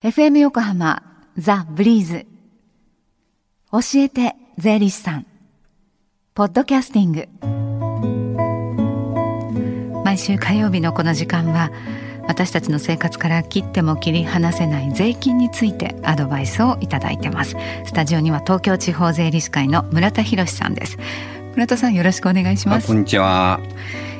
[0.00, 1.02] FM 横浜
[1.36, 2.26] ザ・ブリーズ。
[3.72, 5.26] 教えて税理士さん。
[6.34, 7.28] ポッドキャスティング。
[10.04, 11.72] 毎週火曜日のこの時間は
[12.28, 17.56] 私たちの生活から切っても切り離せない税金についてアドバイスをいただいてます。
[17.84, 20.96] スタジオには東京地方税理士会の村田博さんです。
[21.54, 22.86] 村田さんよろしくお願いします。
[22.86, 23.58] こんにちは。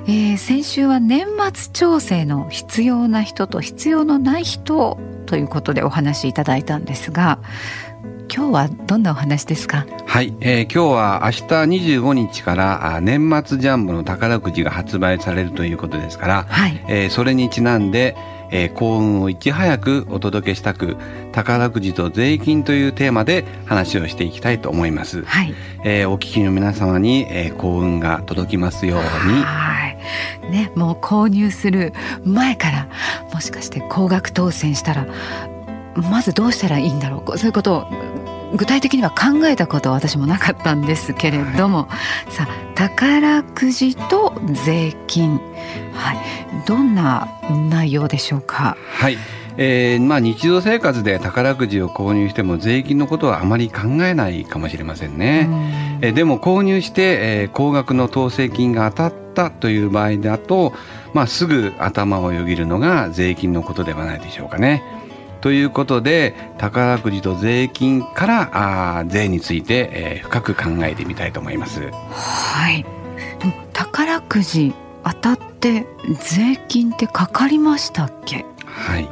[0.09, 4.99] えー、先週は年末調整の必要な人と必要のない人
[5.29, 7.39] ということでお話しいただいたんですが
[8.35, 9.87] 今日はどんなお話ですか？
[10.07, 11.45] はい、えー、今日は明日
[11.97, 18.17] 25日から年末ジャンボの宝くじが発売されるということですから、はい、えー、それにちなんで
[18.51, 20.97] えー、幸運をいち早くお届けしたく
[21.33, 29.43] 宝くじと税金というテーマで話をしていきたいと思います、はい、えー、お聞きの皆様に、えー、幸運が届きますように。
[29.43, 29.99] はい。
[30.51, 31.93] ねもう購入する
[32.25, 32.89] 前から
[33.33, 35.07] もしかして高額当選したら
[35.95, 37.39] まずどうしたらいいんだろう。
[37.39, 44.33] そういうことを具体的には考えたことは私もなかったんですけれども、はい、さあ宝くじと
[44.65, 45.39] 税金、
[45.95, 46.19] はい、
[46.67, 47.29] どんな
[47.71, 48.77] 内容でしょうか？
[48.95, 49.19] はい
[49.61, 55.47] えーまあ、日常生活で宝くじを購入しても税金のことはあまり考えないかもしれませんね。
[55.47, 60.73] んえー、でも購入して、えー、高額の当選金が当たったという場合だと、
[61.13, 64.85] まあ、すぐ頭をよぎるのが税金のことではないでしょうかね。
[65.41, 71.91] ということで宝くじと税金からあ税について、えー、深く考えてみたいと思います。
[72.11, 72.85] はい。
[73.73, 75.87] 宝くじ当たって
[76.21, 78.45] 税金ってかかりましたっけ？
[78.65, 79.09] はい。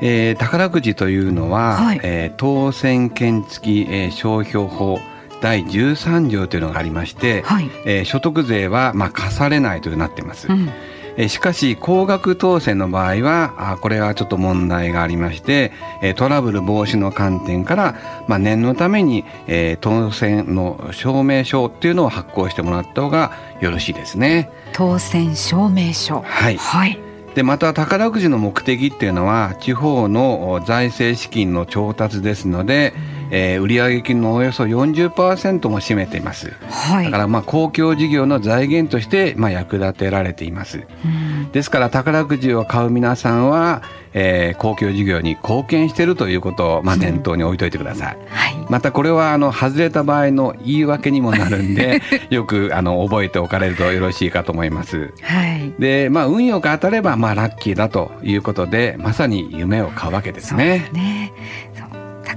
[0.00, 4.98] えー、宝くじというのは、はい、えー、当選券付き、えー、商標法
[5.40, 10.48] 第13条というのがありまして、はい、えー、所得税は、まあ、課されないとなっています。
[10.48, 10.70] うん
[11.16, 24.50] えしかし高額当選の場合はあこれはちょっと問題がありましてえトラブル防止の観点から、まあ、念のために、えー、当選の証明書っていうのを発行してもらった方がよろしいですね。
[24.72, 26.22] 当選証明書。
[26.22, 26.98] はい、はい。
[27.34, 32.92] でまた宝くじの目的っていうのは地方の財政資金の調達ですので、
[33.34, 43.82] えー、売上金のおよそ40%も占めています、はい、だからまあ公共事業の財源としてまあ役立てられています、うん、ですから宝くじを買う皆さんは、
[44.12, 60.90] えー、公共事業に貢献しているということをまあ念頭に置いといてください、うんはい、またこれはあの外れた場合の言い訳にもなるんで よくあの覚えておかれるとよろしいかと思います、はい、でまあ運よく当たればまあラッキーだということでまさに夢を買うわけですね。
[60.92, 61.32] ね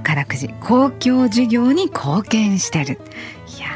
[0.06, 3.00] 宝くじ公共事業に貢献してる。
[3.56, 3.66] いや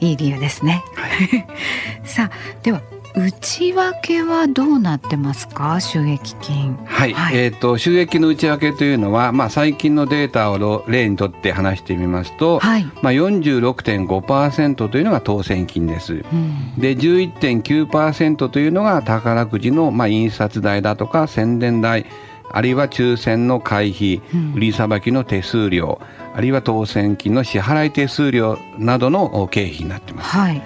[0.00, 1.46] いい理由ですね、はい、
[2.02, 2.82] さあでは
[3.14, 5.80] 内訳はどうなってますか？
[5.80, 6.76] 収益金。
[6.86, 22.06] はい、はい、えっ、ー、と収益の内訳というのはまあ最近のデータを例にとって話してみますと、はい、まあ46.5%というのが当選金です、うん、で11.9%というのが宝くじのまあ印刷代だとか宣伝代
[22.52, 24.22] あるいは抽選の会費、
[24.54, 26.00] 売りさばきの手数料、
[26.34, 30.36] あるいは当選金の支払い手数料などの経費になっています。
[30.36, 30.62] はい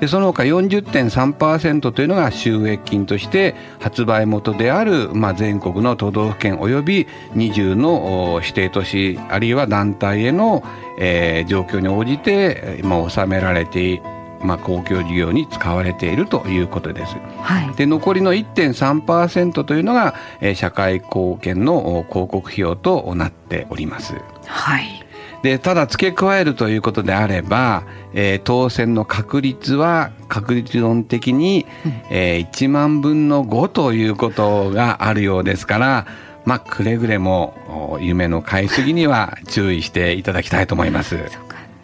[0.00, 10.62] でその他40.3%というのが収益金として発売元である、まあ、全国の都道府県および20の指定都市あるいは団体への、
[10.98, 14.02] えー、状況に応じて、まあ、納められて
[14.40, 17.16] まあ、公共事業に使われているということです。
[17.40, 24.14] はい、で残りの1.3%というのが、えー、社会貢献の広告費用となっております。
[24.46, 25.04] はい、
[25.42, 36.06] でただ付け加えるということであれば、えー、当選の確率は確率論的に、うん、えー、1万分の5ということがあるようですから、
[36.44, 41.16] まあ、くれぐれも夢の買いすぎには注意していただきたいと思います。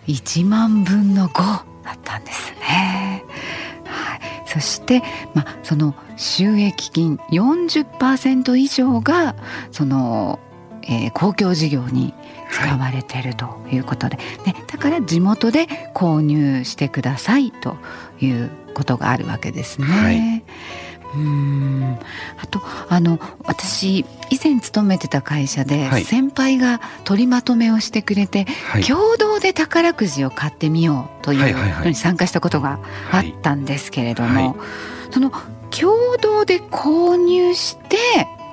[0.06, 3.24] 1万分の5だったんですね。
[3.84, 5.02] はい、そして、
[5.34, 9.34] まあ、その収益金40%以上が
[9.70, 10.38] その、
[10.82, 12.14] えー、公共事業に
[12.50, 17.76] 使われているということで、はい、ね、だから地元で購入してくださいと
[18.20, 19.86] いうことがあるわけですね。
[19.86, 20.62] はい
[21.14, 21.98] うん。
[22.38, 32.78] あとあの私以前勤めてた会社で、先輩が取りまとめをしてくれて、はい、共同で宝くじを買ってみようというのに参加したことが
[33.10, 34.56] あったんですけれども、
[35.10, 35.30] その
[35.70, 37.96] 共同で購入して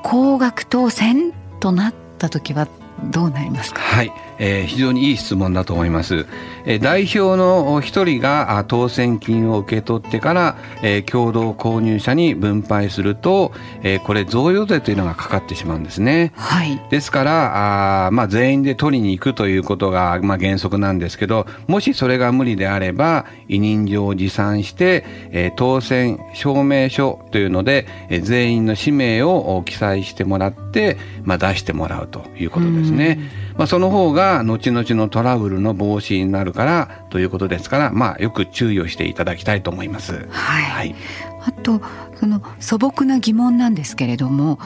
[0.04, 2.68] 高額当選となった時は
[3.04, 3.82] どうなりますか？
[3.82, 6.26] はい、えー、非常にいい質問だと思います、
[6.66, 13.52] えー、代表の一人が当選金を受け取ってから、えー、共同購入者に分配すると、
[13.84, 33.20] えー、これ贈与税というのがかかってしまうんですね、はい、ですからあ、まあ、全員で取りに行くということが、まあ、原則なんですけどもしそれが無理であれば委任状を持参して、えー、当選証明書というので、えー、全員の氏名を記載してもらって、まあ、出してもらうということですね。
[33.60, 40.28] まあ、その方が後々のトラブルの防止になるからということですから、まあ、よく注意をしていただきたいと思います。
[40.30, 40.64] はい。
[40.64, 40.96] はい、
[41.42, 41.82] あと
[42.18, 44.60] その素朴な疑問なんですけれども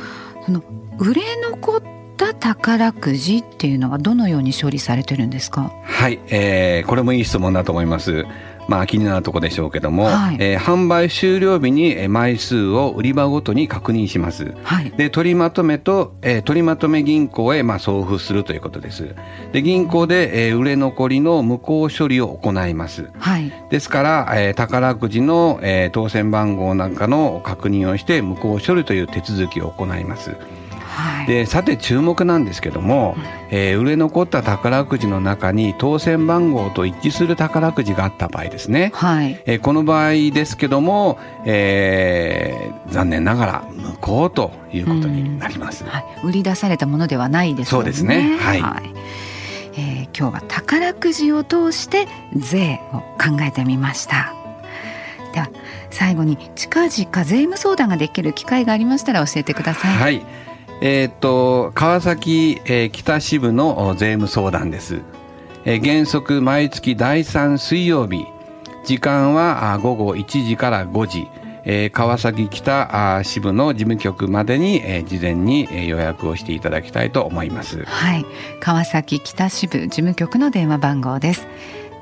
[0.45, 0.63] その
[0.99, 1.81] 売れ残っ
[2.17, 5.71] た宝くじっていうのはどのように処理されてるんですか？
[5.83, 8.27] はい、えー、これもいい質問だと思います。
[8.67, 14.53] まあ気になるところでしょうけども、はい、えー、販売終了日に枚数を売り場ごとに確認します。
[14.63, 19.15] はい、で取りまとめと、えー、取りまとめ銀行へまあ送付するということです。
[19.51, 23.09] で銀行で、えー、売れ残りの無効処理を行います。
[23.17, 30.35] はい、ですから、えー、宝くじの、えー、当選番号なんかの確認をして無効処理という手続きを行います。
[30.93, 33.15] はい、でさて注目なんですけども、
[33.49, 39.41] えー、売れ残った宝くじの中に当選番号と一致する宝くじがあった場合ですね、はい。
[39.45, 47.71] えー、この場合ですけども、えー、残念ながら無効ということになります、はい、売り出されたものではないですね。
[47.71, 48.37] そうですね。
[48.39, 48.93] はい、はい。
[49.75, 54.33] えー、今日は宝くじを通して税を考えてみました。
[55.33, 55.49] では
[55.89, 57.07] 最後に近々税
[57.37, 59.97] 務相談ができる機会がありましたら教えてください。
[59.97, 60.25] はい
[60.85, 64.99] えー、っと川崎、えー、北支部の税務相談です、
[65.63, 68.25] えー、原則毎月第3水曜日。
[68.83, 71.25] 時間は午後1時から5時、
[71.63, 77.85] えー、川崎北支部の事務局までに、えー、事前に、えー、予約をしていただきたいと思います。
[77.85, 78.25] はい。
[78.59, 81.47] 川崎北支部事務局の電話番号です。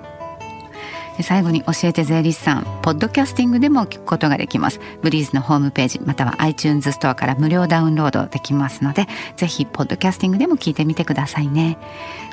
[1.23, 4.81] 最後に教えて税理士さんポッドキャスティングでも聞くことができます。
[5.03, 9.07] ブリーズのホームページまたは iTunes ストアから無料ダウンロードできますので
[9.37, 11.79] ぜひポッドキャスティングでも聞いてみてくださいね。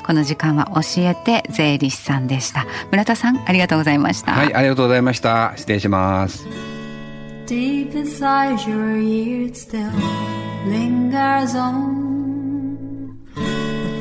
[0.06, 2.66] この時間は教えて税理士さんでした。
[2.90, 4.32] 村田さんありがとうございました。
[4.32, 5.52] はいありがとうございました。
[5.56, 6.46] 失礼します。
[7.46, 9.88] Deep inside your ears still
[10.68, 12.05] lingers on